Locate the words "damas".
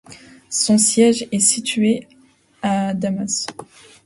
2.95-3.45